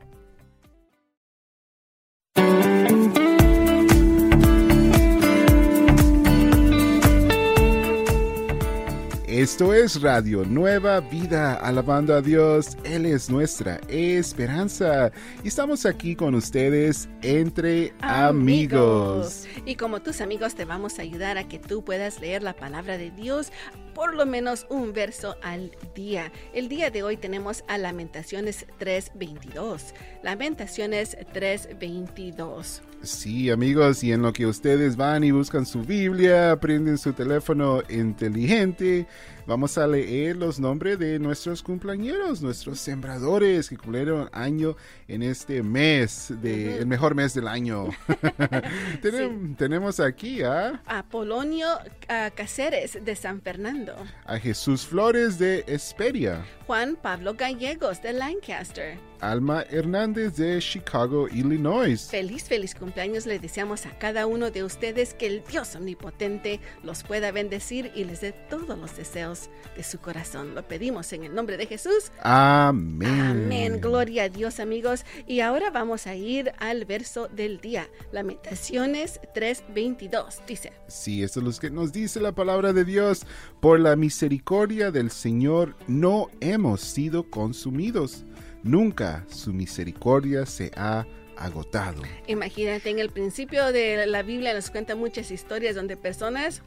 Esto 9.47 9.73
es 9.73 10.03
Radio 10.03 10.45
Nueva 10.45 10.99
Vida, 10.99 11.55
alabando 11.55 12.17
a 12.17 12.21
Dios. 12.21 12.77
Él 12.83 13.07
es 13.07 13.31
nuestra 13.31 13.77
esperanza. 13.87 15.13
Y 15.45 15.47
estamos 15.47 15.87
aquí 15.87 16.17
con 16.17 16.35
ustedes 16.35 17.09
entre 17.23 17.95
amigos. 18.01 19.45
amigos. 19.47 19.49
Y 19.65 19.77
como 19.77 20.03
tus 20.03 20.21
amigos 20.21 20.57
te 20.57 20.65
vamos 20.65 20.99
a 20.99 21.03
ayudar 21.03 21.39
a 21.39 21.47
que 21.47 21.61
tú 21.61 21.85
puedas 21.85 22.21
leer 22.21 22.43
la 22.43 22.55
palabra 22.55 22.99
de 22.99 23.13
Dios 23.13 23.53
por 23.97 24.15
lo 24.15 24.27
menos 24.27 24.67
un 24.69 24.93
verso 24.93 25.37
al 25.43 25.71
día. 25.95 26.31
El 26.53 26.69
día 26.69 26.91
de 26.91 27.03
hoy 27.03 27.17
tenemos 27.17 27.65
a 27.67 27.79
Lamentaciones 27.79 28.67
3.22. 28.79 29.95
Lamentaciones 30.23 31.17
3.22. 31.33 32.83
Sí, 33.01 33.51
amigos, 33.51 34.05
y 34.05 34.13
en 34.13 34.21
lo 34.21 34.35
que 34.35 34.45
ustedes 34.45 34.97
van 34.97 35.25
y 35.25 35.31
buscan 35.31 35.65
su 35.65 35.81
Biblia, 35.81 36.59
prenden 36.61 36.99
su 36.99 37.15
teléfono 37.15 37.83
inteligente, 37.89 39.07
vamos 39.47 39.79
a 39.79 39.87
leer 39.87 40.37
los 40.37 40.59
nombres 40.59 40.99
de 40.99 41.19
nuestros 41.19 41.63
cumpleaños, 41.63 42.43
nuestros 42.43 42.81
sembradores 42.81 43.69
que 43.69 43.77
cumplieron 43.77 44.29
año 44.33 44.77
en 45.09 45.23
este 45.23 45.63
mes, 45.63 46.33
de, 46.43 46.53
uh 46.53 46.71
-huh. 46.71 46.79
el 46.81 46.87
mejor 46.87 47.15
mes 47.15 47.35
del 47.35 47.49
año. 47.49 47.89
Tenem, 49.03 49.49
sí. 49.49 49.55
Tenemos 49.57 50.01
aquí 50.01 50.43
a... 50.43 50.83
A 50.87 51.03
Polonio 51.05 51.69
Cáceres 52.35 52.99
de 53.05 53.17
San 53.17 53.41
Fernando. 53.41 53.95
A 54.25 54.39
Jesús 54.39 54.87
Flores 54.87 55.39
de 55.39 55.65
Esperia. 55.67 56.45
Juan 56.67 56.97
Pablo 56.97 57.35
Gallegos 57.35 58.03
de 58.03 58.13
Lancaster. 58.13 58.99
Alma 59.21 59.65
Hernández 59.71 60.37
de 60.37 60.59
Chicago, 60.61 61.27
Illinois. 61.29 62.09
Feliz, 62.11 62.45
feliz 62.45 62.75
cumpleaños 62.75 63.25
le 63.25 63.39
deseamos 63.39 63.87
a 63.87 63.97
cada 63.99 64.27
uno 64.27 64.51
de 64.51 64.63
ustedes 64.63 65.15
que 65.15 65.27
el 65.27 65.43
Dios 65.45 65.75
omnipotente 65.75 66.61
los 66.83 67.03
pueda 67.03 67.33
bendecir 67.33 67.91
y 67.95 68.05
les 68.05 68.21
dé 68.21 68.33
todos 68.33 68.79
los 68.79 68.97
deseos 68.97 69.36
de 69.77 69.83
su 69.83 69.99
corazón. 69.99 70.55
Lo 70.55 70.67
pedimos 70.67 71.13
en 71.13 71.25
el 71.25 71.35
nombre 71.35 71.57
de 71.57 71.67
Jesús. 71.67 72.11
Amén. 72.21 73.11
Amén. 73.11 73.81
Gloria 73.81 74.25
a 74.25 74.29
Dios, 74.29 74.61
amigos. 74.61 75.05
Y 75.27 75.41
ahora 75.41 75.71
vamos 75.71 76.07
a 76.07 76.15
ir 76.15 76.53
al 76.59 76.85
verso 76.85 77.29
del 77.29 77.61
día. 77.61 77.89
Lamentaciones 78.13 79.21
3:22. 79.35 80.43
Dice. 80.47 80.73
Sí, 80.89 81.23
esto 81.23 81.41
es 81.41 81.47
lo 81.47 81.53
que 81.61 81.71
nos 81.71 81.93
dice 81.93 82.21
la 82.21 82.33
palabra 82.33 82.73
de 82.73 82.85
Dios. 82.85 83.27
Por 83.61 83.81
la 83.81 83.97
misericordia 83.97 84.91
del 84.91 85.11
Señor 85.11 85.77
no 85.87 86.29
hemos 86.41 86.81
sido 86.81 87.31
consumidos 87.31 88.25
nunca 88.67 89.25
su 89.29 89.53
misericordia 89.53 90.45
se 90.45 90.71
ha 90.77 91.07
agotado. 91.37 92.03
Imagínate, 92.27 92.91
en 92.91 92.99
el 92.99 93.11
principio 93.11 93.73
de 93.73 94.07
la 94.07 94.23
Biblia 94.23 94.55
nos 94.55 94.71
cuenta 94.71 94.97
muchas 94.97 95.31
historias 95.31 95.75
donde 95.75 95.97
personas, 95.97 96.63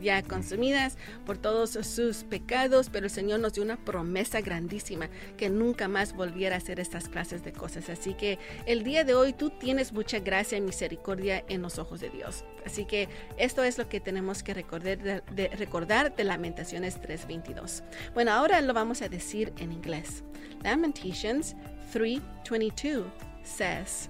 ya 0.00 0.22
consumidas 0.22 0.96
por 1.24 1.38
todos 1.38 1.70
sus 1.70 2.24
pecados, 2.24 2.90
pero 2.90 3.06
el 3.06 3.10
Señor 3.10 3.40
nos 3.40 3.54
dio 3.54 3.62
una 3.62 3.76
promesa 3.76 4.40
grandísima 4.40 5.08
que 5.36 5.48
nunca 5.50 5.88
más 5.88 6.14
volviera 6.14 6.56
a 6.56 6.58
hacer 6.58 6.80
estas 6.80 7.08
clases 7.08 7.44
de 7.44 7.52
cosas. 7.52 7.88
Así 7.88 8.14
que 8.14 8.38
el 8.66 8.84
día 8.84 9.04
de 9.04 9.14
hoy 9.14 9.32
tú 9.32 9.50
tienes 9.50 9.92
mucha 9.92 10.18
gracia 10.18 10.58
y 10.58 10.60
misericordia 10.60 11.44
en 11.48 11.62
los 11.62 11.78
ojos 11.78 12.00
de 12.00 12.10
Dios. 12.10 12.44
Así 12.64 12.84
que 12.84 13.08
esto 13.36 13.62
es 13.62 13.78
lo 13.78 13.88
que 13.88 14.00
tenemos 14.00 14.42
que 14.42 14.54
recordar 14.54 14.98
de, 14.98 15.22
de, 15.32 15.48
recordar 15.48 16.14
de 16.14 16.24
Lamentaciones 16.24 17.00
3:22. 17.00 17.82
Bueno, 18.14 18.32
ahora 18.32 18.60
lo 18.60 18.72
vamos 18.74 19.02
a 19.02 19.08
decir 19.08 19.52
en 19.58 19.72
inglés. 19.72 20.24
Lamentations 20.62 21.54
3:22 21.92 23.04
says, 23.44 24.08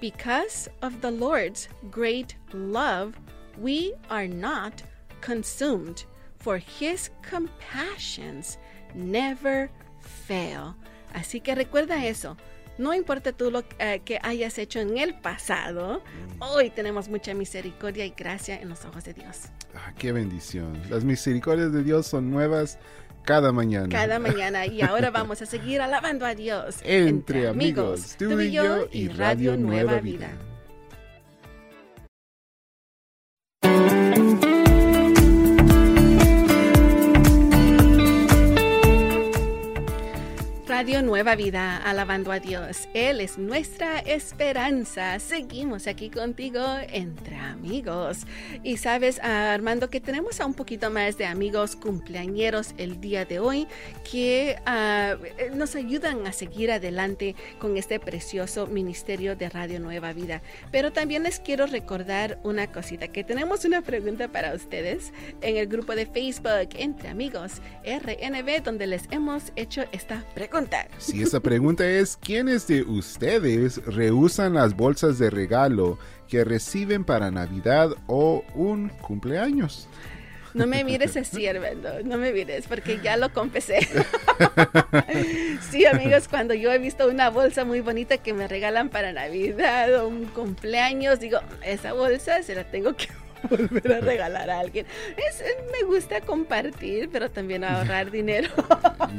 "Because 0.00 0.70
of 0.82 1.00
the 1.00 1.10
Lord's 1.10 1.68
great 1.92 2.34
love, 2.52 3.14
we 3.60 3.92
are 4.08 4.28
not 4.28 4.82
consumed, 5.20 6.04
for 6.38 6.58
his 6.58 7.10
compassions 7.22 8.58
never 8.94 9.70
fail." 10.00 10.74
Así 11.12 11.40
que 11.40 11.54
recuerda 11.54 12.04
eso. 12.06 12.36
No 12.78 12.94
importa 12.94 13.32
tú 13.32 13.50
lo 13.50 13.58
uh, 13.58 13.64
que 14.04 14.18
hayas 14.22 14.56
hecho 14.56 14.80
en 14.80 14.96
el 14.96 15.14
pasado, 15.14 16.02
hoy 16.38 16.70
tenemos 16.70 17.10
mucha 17.10 17.34
misericordia 17.34 18.06
y 18.06 18.14
gracia 18.16 18.58
en 18.58 18.70
los 18.70 18.86
ojos 18.86 19.04
de 19.04 19.12
Dios. 19.12 19.50
Ah, 19.74 19.92
qué 19.98 20.12
bendición. 20.12 20.80
Las 20.88 21.04
misericordias 21.04 21.72
de 21.72 21.84
Dios 21.84 22.06
son 22.06 22.30
nuevas 22.30 22.78
cada 23.24 23.52
mañana. 23.52 23.88
Cada 23.90 24.18
mañana. 24.28 24.66
Y 24.66 24.80
ahora 24.80 25.10
vamos 25.10 25.42
a 25.42 25.46
seguir 25.46 25.82
alabando 25.82 26.24
a 26.24 26.34
Dios. 26.34 26.76
Entre, 26.82 27.08
Entre 27.08 27.48
amigos, 27.48 28.16
tú, 28.18 28.40
y 28.40 28.50
yo 28.50 28.86
y 28.90 29.08
Radio 29.08 29.58
Nueva 29.58 30.00
Vida. 30.00 30.28
Vida. 30.28 30.49
Radio 40.80 41.02
Nueva 41.02 41.34
Vida, 41.36 41.76
alabando 41.76 42.32
a 42.32 42.40
Dios. 42.40 42.88
Él 42.94 43.20
es 43.20 43.36
nuestra 43.36 43.98
esperanza. 43.98 45.18
Seguimos 45.18 45.86
aquí 45.86 46.08
contigo 46.08 46.64
entre 46.90 47.36
amigos. 47.36 48.20
Y 48.62 48.78
sabes, 48.78 49.20
Armando, 49.20 49.90
que 49.90 50.00
tenemos 50.00 50.40
a 50.40 50.46
un 50.46 50.54
poquito 50.54 50.90
más 50.90 51.18
de 51.18 51.26
amigos 51.26 51.76
cumpleañeros 51.76 52.72
el 52.78 52.98
día 52.98 53.26
de 53.26 53.40
hoy 53.40 53.68
que 54.10 54.56
uh, 54.66 55.54
nos 55.54 55.76
ayudan 55.76 56.26
a 56.26 56.32
seguir 56.32 56.72
adelante 56.72 57.36
con 57.58 57.76
este 57.76 58.00
precioso 58.00 58.66
ministerio 58.66 59.36
de 59.36 59.50
Radio 59.50 59.80
Nueva 59.80 60.14
Vida. 60.14 60.40
Pero 60.72 60.94
también 60.94 61.24
les 61.24 61.40
quiero 61.40 61.66
recordar 61.66 62.38
una 62.42 62.72
cosita, 62.72 63.08
que 63.08 63.22
tenemos 63.22 63.66
una 63.66 63.82
pregunta 63.82 64.28
para 64.28 64.54
ustedes 64.54 65.12
en 65.42 65.58
el 65.58 65.66
grupo 65.66 65.94
de 65.94 66.06
Facebook 66.06 66.70
Entre 66.78 67.10
Amigos 67.10 67.60
RNB, 67.84 68.62
donde 68.64 68.86
les 68.86 69.02
hemos 69.10 69.52
hecho 69.56 69.84
esta 69.92 70.24
pregunta. 70.32 70.69
Si 70.98 71.22
esa 71.22 71.40
pregunta 71.40 71.88
es, 71.88 72.16
¿quiénes 72.16 72.66
de 72.66 72.82
ustedes 72.82 73.84
rehusan 73.86 74.54
las 74.54 74.76
bolsas 74.76 75.18
de 75.18 75.30
regalo 75.30 75.98
que 76.28 76.44
reciben 76.44 77.04
para 77.04 77.30
Navidad 77.30 77.90
o 78.06 78.44
un 78.54 78.88
cumpleaños? 78.88 79.88
No 80.52 80.66
me 80.66 80.82
mires 80.82 81.16
así, 81.16 81.46
Armando, 81.46 82.02
no 82.04 82.16
me 82.16 82.32
mires, 82.32 82.66
porque 82.66 82.98
ya 83.00 83.16
lo 83.16 83.32
confesé. 83.32 83.86
sí, 85.70 85.86
amigos, 85.86 86.26
cuando 86.26 86.54
yo 86.54 86.72
he 86.72 86.78
visto 86.78 87.08
una 87.08 87.30
bolsa 87.30 87.64
muy 87.64 87.80
bonita 87.80 88.18
que 88.18 88.34
me 88.34 88.48
regalan 88.48 88.88
para 88.88 89.12
Navidad 89.12 89.94
o 90.02 90.08
un 90.08 90.24
cumpleaños, 90.26 91.20
digo, 91.20 91.38
esa 91.64 91.92
bolsa 91.92 92.42
se 92.42 92.56
la 92.56 92.64
tengo 92.64 92.96
que 92.96 93.06
volver 93.50 93.92
a 93.92 94.00
regalar 94.00 94.50
a 94.50 94.60
alguien. 94.60 94.86
Es, 95.16 95.42
me 95.72 95.86
gusta 95.86 96.20
compartir, 96.20 97.08
pero 97.10 97.30
también 97.30 97.64
ahorrar 97.64 98.10
dinero. 98.10 98.48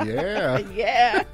yeah. 0.06 0.60
yeah. 0.76 1.28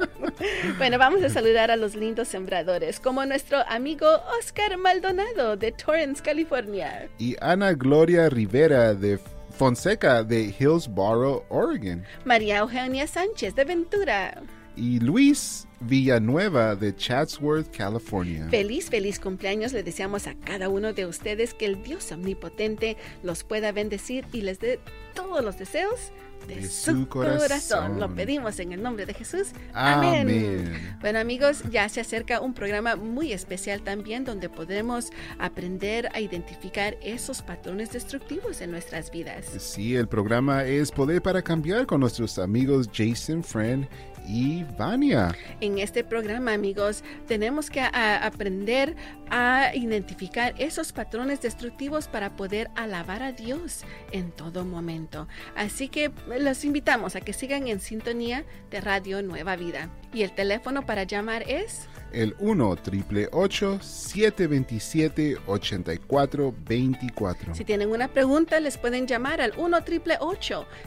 Bueno, 0.78 0.98
vamos 0.98 1.24
a 1.24 1.30
saludar 1.30 1.72
a 1.72 1.76
los 1.76 1.96
lindos 1.96 2.28
sembradores, 2.28 3.00
como 3.00 3.26
nuestro 3.26 3.60
amigo 3.68 4.08
Oscar 4.40 4.78
Maldonado 4.78 5.58
de 5.58 5.72
Torrance, 5.72 6.22
California. 6.22 7.10
Y 7.18 7.36
Ana 7.42 7.74
Gloria 7.74 8.30
Rivera 8.30 8.94
de 8.94 9.20
Fonseca 9.52 10.24
de 10.24 10.54
Hillsboro, 10.58 11.46
Oregon. 11.50 12.06
María 12.26 12.60
Eugenia 12.60 13.08
Sánchez 13.08 13.56
de 13.56 13.66
Ventura 13.66 14.42
y 14.78 15.00
Luis 15.00 15.68
Villanueva 15.80 16.76
de 16.76 16.96
Chatsworth, 16.96 17.76
California. 17.76 18.48
Feliz, 18.50 18.90
feliz 18.90 19.20
cumpleaños 19.20 19.74
le 19.74 19.84
deseamos 19.84 20.28
a 20.28 20.36
cada 20.36 20.70
uno 20.70 20.94
de 20.94 21.06
ustedes 21.06 21.54
que 21.54 21.66
el 21.66 21.84
Dios 21.84 22.12
omnipotente 22.12 22.98
los 23.24 23.44
pueda 23.44 23.72
bendecir 23.72 24.26
y 24.32 24.42
les 24.42 24.60
dé 24.60 24.80
todos 25.14 25.44
los 25.44 25.58
deseos 25.58 26.12
de, 26.48 26.68
su, 26.68 27.08
corazón. 27.08 28.00
Lo 28.00 28.14
pedimos 28.14 28.60
en 28.60 28.72
el 28.72 28.82
nombre 28.82 29.06
de 29.06 29.14
Jesús. 29.14 29.50
Amén. 29.74 30.98
Bueno 31.02 31.20
amigos, 31.20 31.64
ya 31.70 31.90
se 31.90 32.00
acerca 32.00 32.40
un 32.40 32.54
programa 32.54 32.96
muy 32.96 33.34
especial 33.34 33.82
también 33.82 34.24
donde 34.24 34.50
podremos 34.50 35.10
aprender 35.40 36.10
a 36.14 36.22
identificar 36.22 36.98
esos 37.02 37.42
patrones 37.42 37.92
destructivos 37.92 38.62
en 38.62 38.72
nuestras 38.72 39.12
vidas. 39.12 39.46
Sí, 39.58 39.96
el 39.96 40.08
programa 40.08 40.64
es 40.64 40.92
Poder 40.92 41.22
para 41.22 41.42
Cambiar 41.42 41.86
con 41.86 42.00
nuestros 42.00 42.40
amigos 42.40 42.90
Jason 42.94 43.44
Friend 43.44 43.88
y 44.28 44.66
Vania. 44.78 45.36
En 45.62 45.80
este 45.80 46.04
programa, 46.04 46.54
amigos, 46.54 47.04
tenemos 47.28 47.70
que 47.70 47.82
aprender 47.82 48.96
a 49.30 49.72
identificar 49.74 50.54
esos 50.58 50.92
patrones 50.92 51.42
destructivos 51.42 52.08
para 52.08 52.36
poder 52.36 52.70
alabar 52.76 53.24
a 53.24 53.32
Dios 53.32 53.84
en 54.12 54.32
todo 54.32 54.66
momento. 54.66 55.28
Así 55.56 55.88
que 55.88 56.12
los 56.40 56.66
invitamos 56.66 57.16
a 57.16 57.22
que 57.22 57.34
sigan 57.34 57.68
en 57.68 57.80
sintonía 57.80 58.46
de 58.70 58.82
Radio 58.82 59.24
Nueva 59.24 59.56
Vida. 59.56 59.90
Y 60.14 60.24
el 60.24 60.34
teléfono 60.34 60.86
para 60.86 61.04
llamar 61.04 61.44
es 61.48 61.88
el 62.14 62.36
1 62.40 62.76
triple 62.78 63.30
727 63.32 65.38
8424. 65.46 67.56
Si 67.56 67.66
tienen 67.66 67.92
una 67.92 68.08
pregunta, 68.08 68.60
les 68.60 68.78
pueden 68.78 69.08
llamar 69.08 69.42
al 69.42 69.54
1 69.58 69.84
triple 69.84 70.18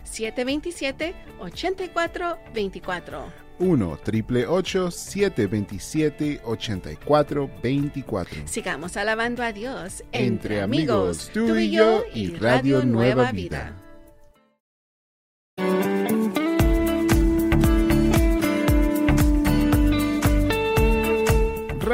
727 0.04 1.14
8424. 1.40 3.29
1 3.60 3.98
triple 4.02 4.46
727 4.46 6.40
8424. 6.42 8.42
Sigamos 8.46 8.96
alabando 8.96 9.42
a 9.42 9.52
Dios 9.52 10.02
entre, 10.12 10.62
amigos, 10.62 11.30
tú 11.32 11.56
y 11.56 11.70
yo 11.70 12.04
y 12.14 12.34
Radio 12.36 12.84
Nueva 12.84 13.32
Vida. 13.32 13.76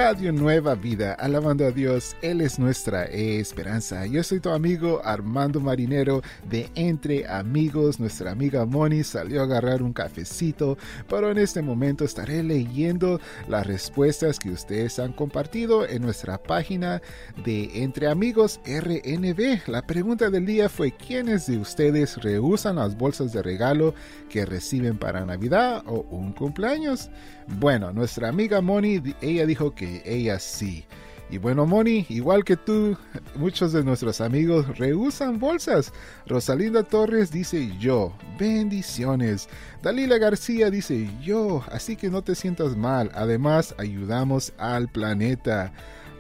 Radio 0.09 0.31
Nueva 0.31 0.77
Vida, 0.77 1.15
alabando 1.15 1.67
a 1.67 1.73
Dios, 1.73 2.15
Él 2.23 2.41
es 2.41 2.61
nuestra 2.61 3.07
esperanza. 3.07 4.07
Yo 4.07 4.23
soy 4.23 4.39
tu 4.39 4.51
amigo 4.51 5.01
Armando 5.05 5.59
Marinero 5.59 6.23
de 6.49 6.71
Entre 6.77 7.27
Amigos. 7.27 7.99
Nuestra 7.99 8.31
amiga 8.31 8.65
Moni 8.67 9.03
salió 9.03 9.41
a 9.41 9.45
agarrar 9.47 9.83
un 9.83 9.93
cafecito, 9.93 10.79
pero 11.09 11.33
en 11.33 11.39
este 11.39 11.61
momento 11.61 12.05
estaré 12.05 12.45
leyendo 12.45 13.21
las 13.49 13.67
respuestas 13.67 14.39
que 14.39 14.51
ustedes 14.51 15.01
han 15.01 15.13
compartido 15.13 15.85
en 15.85 16.03
nuestra 16.03 16.41
página 16.41 17.03
de 17.45 17.83
Entre 17.83 18.07
Amigos 18.07 18.61
RNB. 18.65 19.67
La 19.67 19.89
pregunta 19.89 20.31
del 20.31 20.47
día 20.47 20.69
fue, 20.69 20.93
¿quiénes 20.93 21.49
de 21.49 21.59
ustedes 21.59 22.23
rehusan 22.23 22.77
las 22.77 22.97
bolsas 22.97 23.33
de 23.33 23.43
regalo 23.43 23.93
que 24.31 24.47
reciben 24.47 24.99
para 24.99 25.27
Navidad 25.27 25.83
o 25.85 26.07
un 26.11 26.33
cumpleaños? 26.33 27.11
Bueno, 27.49 27.93
nuestra 27.93 28.29
amiga 28.29 28.61
Moni, 28.61 29.01
ella 29.21 29.47
dijo 29.47 29.73
que 29.73 29.96
ella 30.05 30.39
sí. 30.39 30.85
Y 31.29 31.39
bueno, 31.39 31.67
Moni, 31.67 32.07
igual 32.09 32.45
que 32.45 32.57
tú, 32.57 32.97
muchos 33.35 33.73
de 33.73 33.83
nuestros 33.83 34.21
amigos 34.21 34.79
rehusan 34.79 35.41
bolsas. 35.41 35.93
Rosalinda 36.27 36.85
Torres 36.85 37.33
dice 37.33 37.73
yo, 37.81 38.13
bendiciones. 38.39 39.49
Dalila 39.83 40.19
García 40.19 40.71
dice 40.71 41.11
yo, 41.21 41.65
así 41.73 41.97
que 41.97 42.11
no 42.11 42.23
te 42.23 42.37
sientas 42.37 42.77
mal. 42.77 43.11
Además, 43.13 43.75
ayudamos 43.79 44.53
al 44.57 44.87
planeta. 44.89 45.73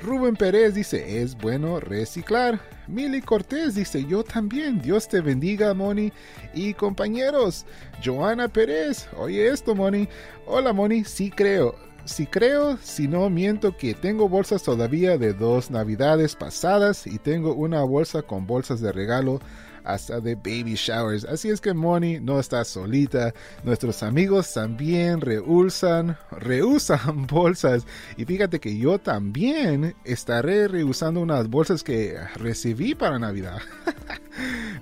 Rubén 0.02 0.34
Pérez 0.34 0.74
dice, 0.74 1.22
es 1.22 1.36
bueno 1.36 1.78
reciclar. 1.78 2.60
Mili 2.88 3.20
Cortés 3.20 3.76
dice, 3.76 4.04
yo 4.04 4.24
también. 4.24 4.82
Dios 4.82 5.08
te 5.08 5.20
bendiga, 5.20 5.72
Moni. 5.72 6.12
Y 6.52 6.74
compañeros, 6.74 7.64
Joana 8.04 8.48
Pérez, 8.48 9.08
oye 9.16 9.48
esto, 9.48 9.74
Moni. 9.74 10.08
Hola, 10.46 10.72
Moni, 10.72 11.04
sí 11.04 11.30
creo. 11.30 11.85
Si 12.06 12.26
creo, 12.26 12.76
si 12.76 13.08
no 13.08 13.28
miento 13.30 13.76
que 13.76 13.92
tengo 13.92 14.28
bolsas 14.28 14.62
todavía 14.62 15.18
de 15.18 15.32
dos 15.32 15.72
navidades 15.72 16.36
pasadas 16.36 17.04
y 17.04 17.18
tengo 17.18 17.52
una 17.52 17.82
bolsa 17.82 18.22
con 18.22 18.46
bolsas 18.46 18.80
de 18.80 18.92
regalo 18.92 19.40
hasta 19.86 20.20
de 20.20 20.34
baby 20.34 20.74
showers. 20.74 21.24
Así 21.24 21.48
es 21.48 21.60
que 21.60 21.72
Moni 21.72 22.18
no 22.20 22.40
está 22.40 22.64
solita. 22.64 23.32
Nuestros 23.64 24.02
amigos 24.02 24.52
también 24.52 25.20
rehusan, 25.20 26.18
rehusan 26.30 27.26
bolsas. 27.28 27.86
Y 28.16 28.24
fíjate 28.24 28.60
que 28.60 28.76
yo 28.76 28.98
también 28.98 29.94
estaré 30.04 30.68
rehusando 30.68 31.20
unas 31.20 31.48
bolsas 31.48 31.82
que 31.82 32.16
recibí 32.34 32.94
para 32.94 33.18
Navidad. 33.18 33.58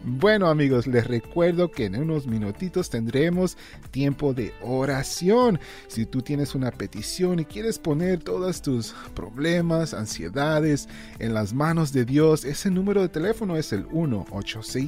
Bueno 0.07 0.49
amigos, 0.49 0.87
les 0.87 1.07
recuerdo 1.07 1.71
que 1.71 1.87
en 1.87 1.97
unos 1.97 2.27
minutitos 2.27 2.91
tendremos 2.91 3.57
tiempo 3.91 4.35
de 4.35 4.53
oración. 4.61 5.59
Si 5.87 6.05
tú 6.05 6.21
tienes 6.21 6.55
una 6.55 6.73
petición 6.73 7.39
y 7.39 7.47
quieres 7.47 7.79
poner 7.79 8.23
todos 8.23 8.61
tus 8.61 8.95
problemas, 9.15 9.95
ansiedades 9.95 10.91
en 11.19 11.33
las 11.33 11.55
manos 11.55 11.95
de 11.95 12.05
Dios, 12.05 12.45
ese 12.45 12.71
número 12.71 13.01
de 13.01 13.09
teléfono 13.09 13.57
es 13.57 13.73
el 13.73 13.87